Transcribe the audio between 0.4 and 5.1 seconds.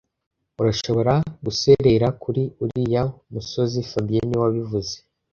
Urashobora guserera kuri uriya musozi fabien niwe wabivuze